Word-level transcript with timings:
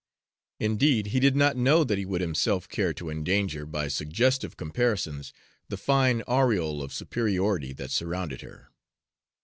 Indeed, 0.59 1.07
he 1.13 1.19
did 1.19 1.35
not 1.35 1.55
know 1.55 1.83
that 1.83 1.99
he 1.99 2.05
would 2.07 2.21
himself 2.21 2.67
care 2.67 2.91
to 2.91 3.11
endanger, 3.11 3.67
by 3.67 3.87
suggestive 3.87 4.57
comparisons, 4.57 5.31
the 5.69 5.77
fine 5.77 6.23
aureole 6.27 6.81
of 6.81 6.91
superiority 6.91 7.71
that 7.73 7.91
surrounded 7.91 8.41
her. 8.41 8.69